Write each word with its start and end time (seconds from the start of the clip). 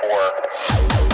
before. 0.00 1.11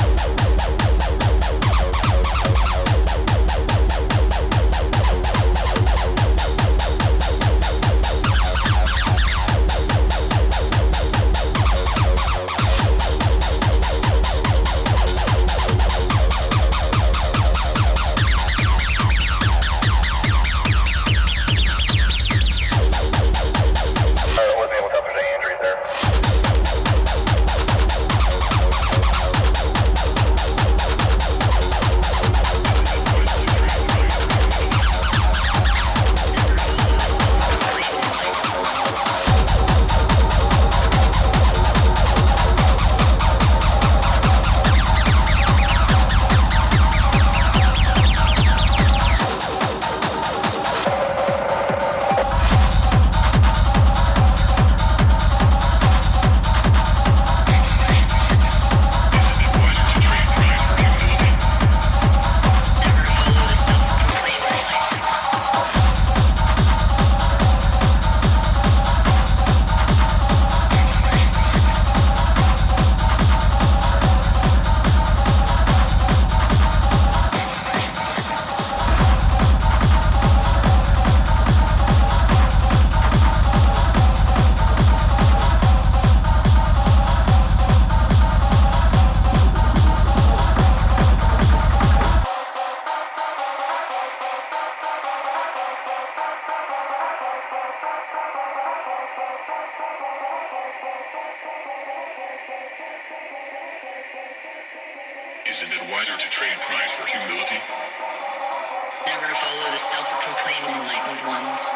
Oh, 111.21 111.68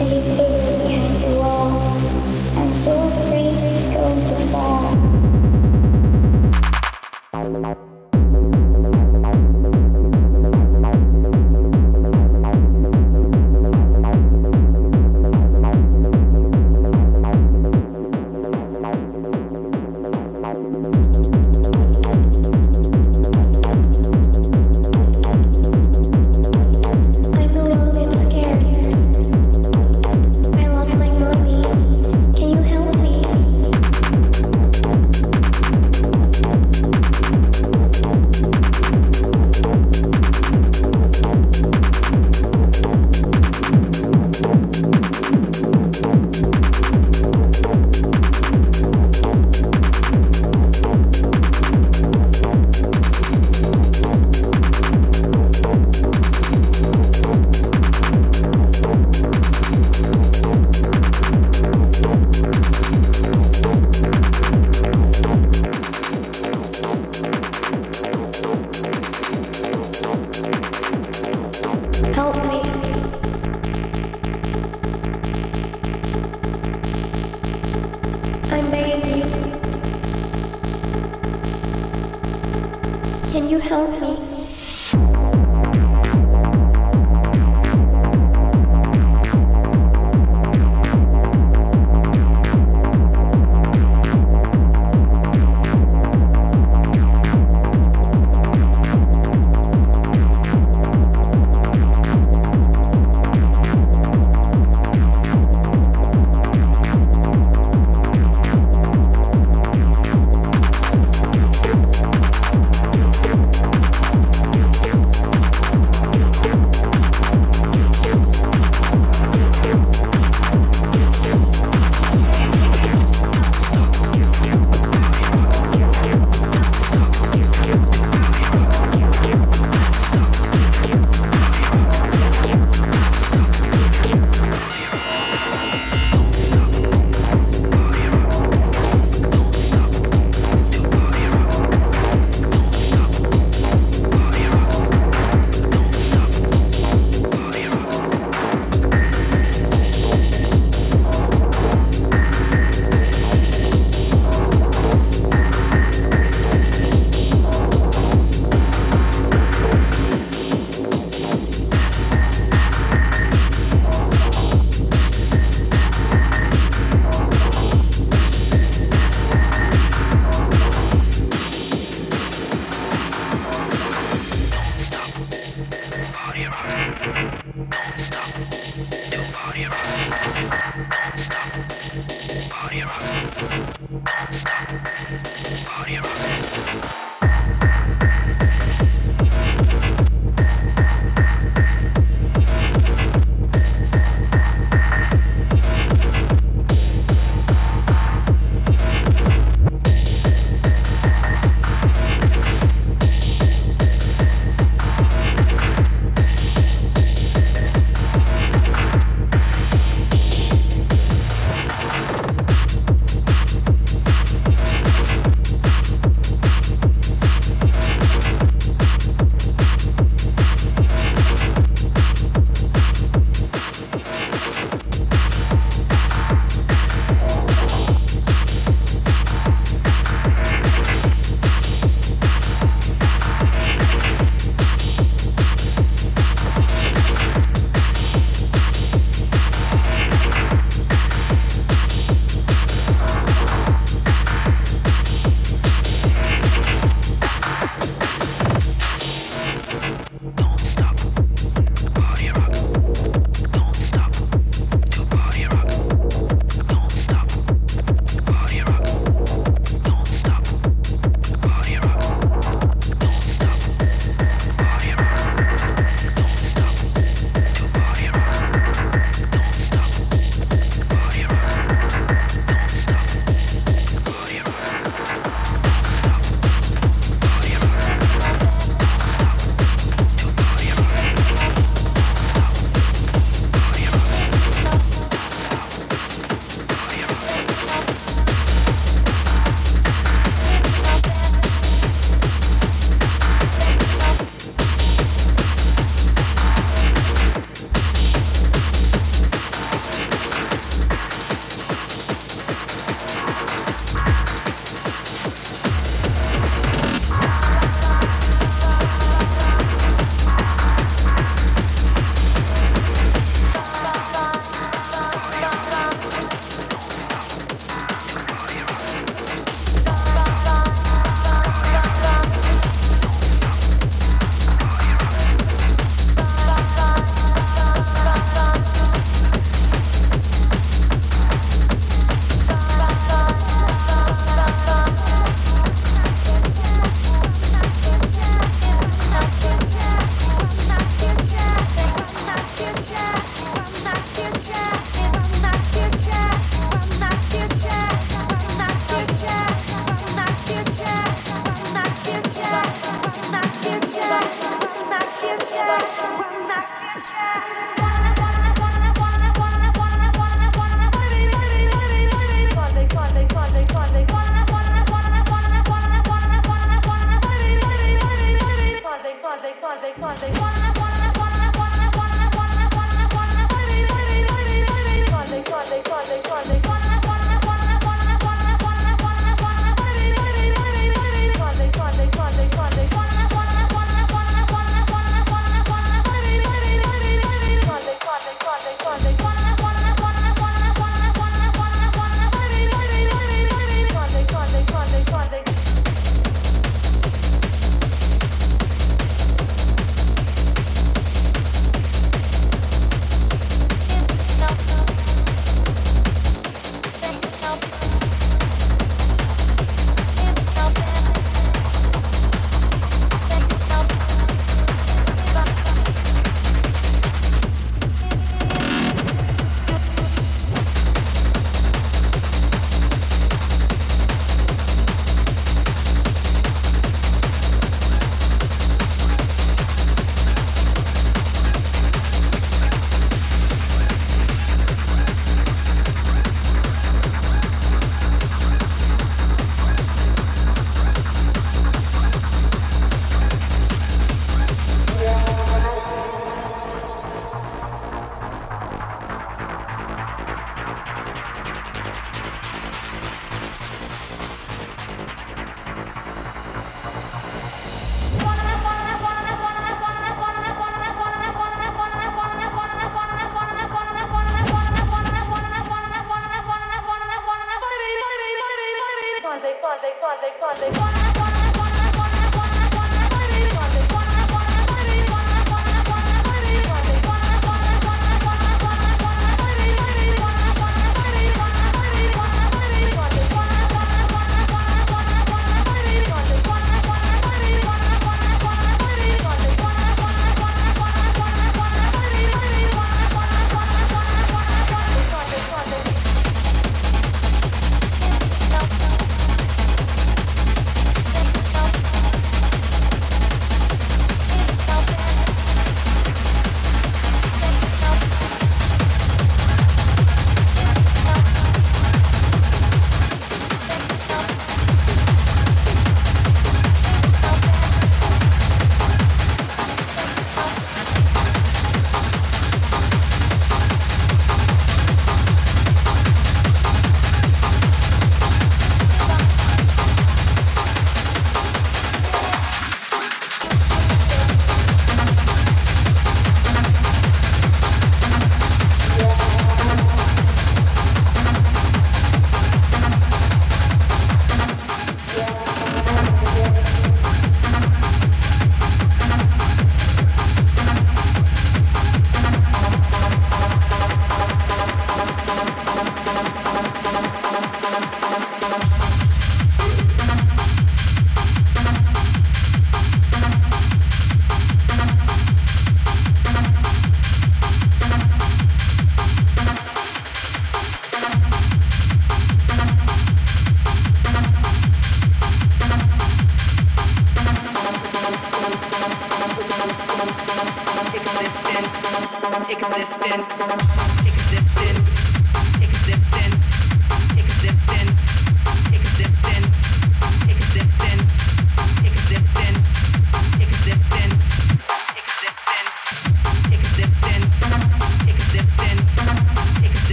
silly, 0.00 0.20
silly. 0.22 0.59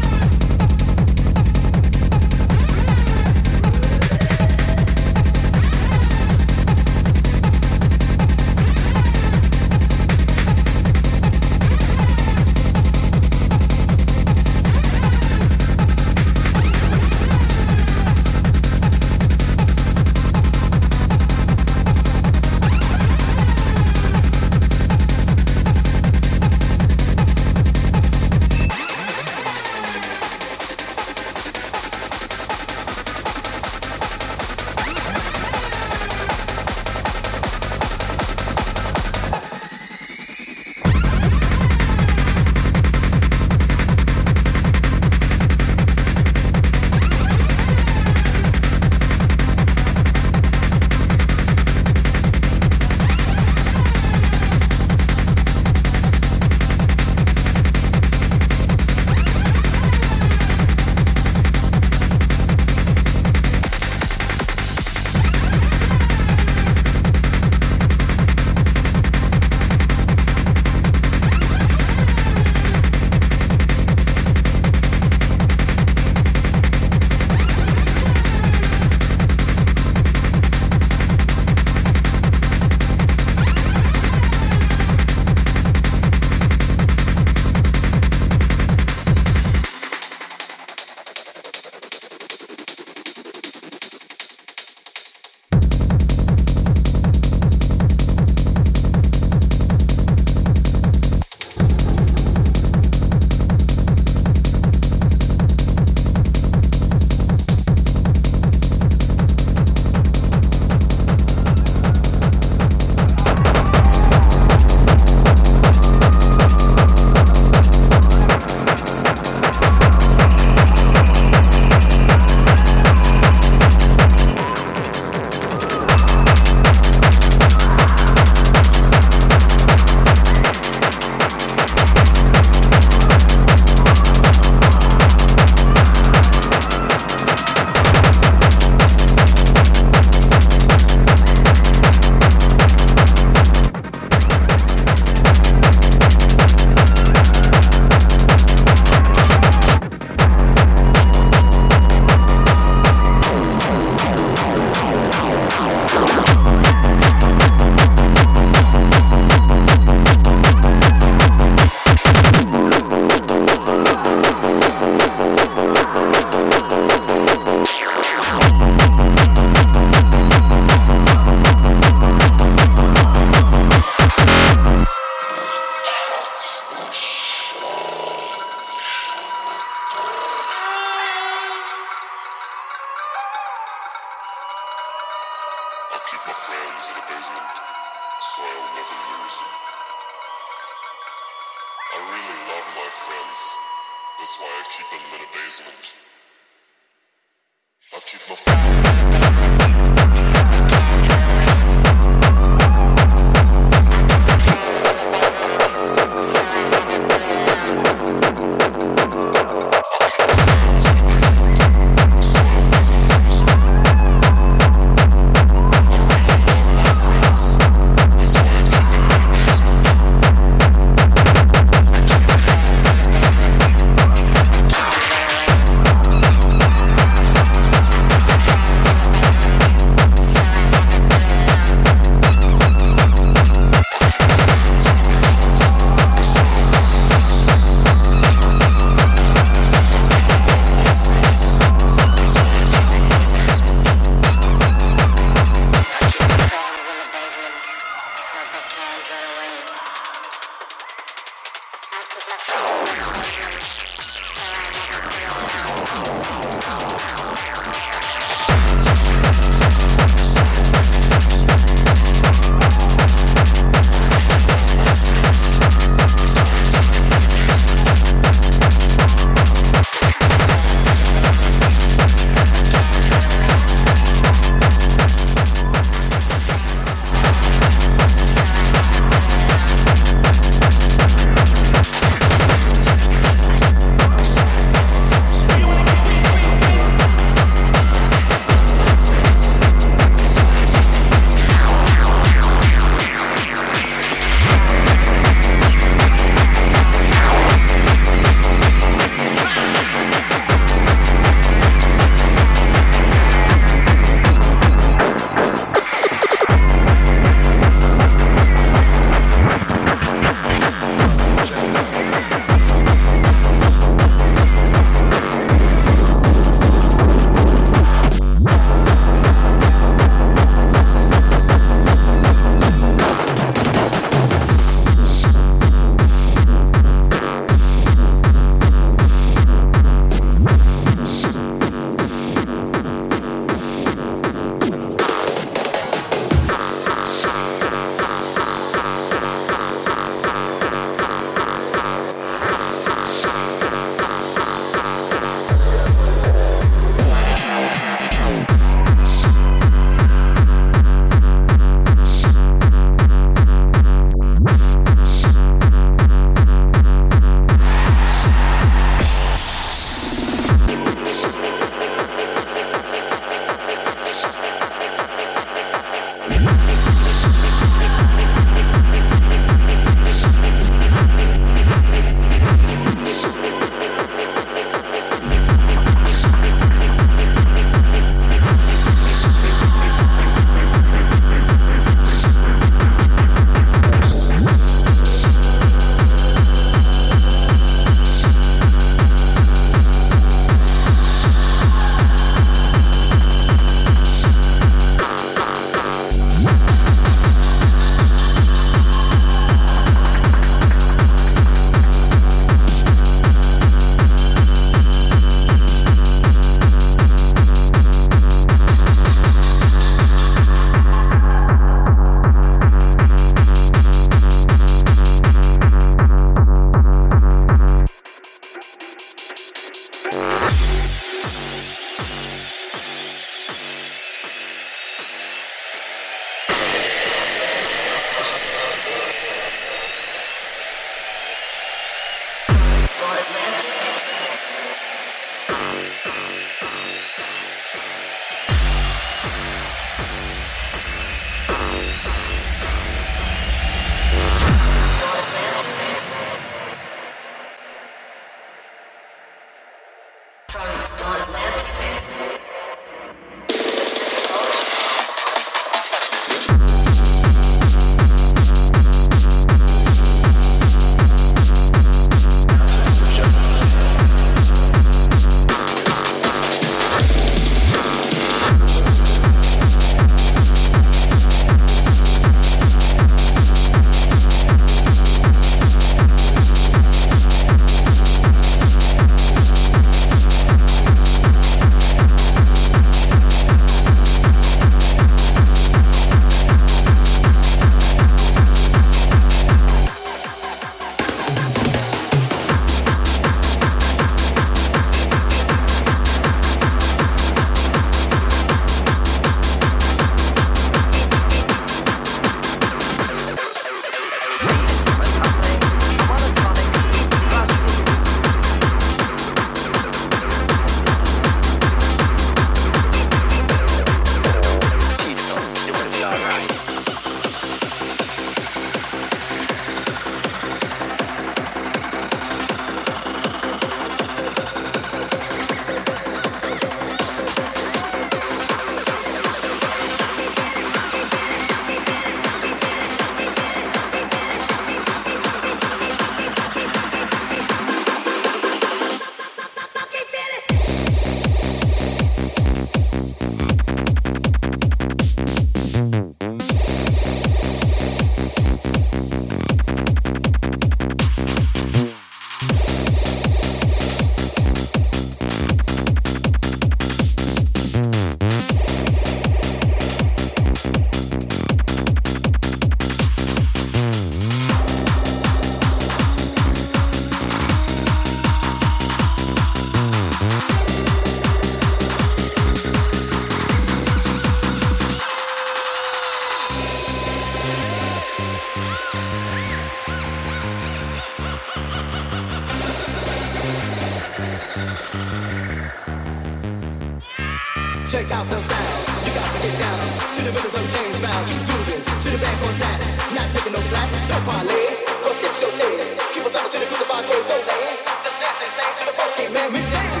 Not 592.21 593.33
taking 593.33 593.53
no 593.53 593.59
slack. 593.59 593.89
Parlay. 594.25 594.77
Cause 595.01 595.23
it's 595.23 595.41
your 595.41 595.51
day. 595.57 595.97
Keep 596.13 596.25
us 596.25 596.35
up 596.35 596.51
to 596.51 596.59
the 596.59 596.65
groove 596.65 596.81
of 596.81 596.91
our 596.91 597.01
clothes, 597.01 597.27
no 597.27 597.35
land. 597.35 597.77
Just 598.03 598.21
dance 598.21 598.41
insane 598.45 598.73
to 598.77 598.85
the 598.85 598.93
funky 598.93 599.33
Mary 599.33 599.65
Jane. 599.67 600.00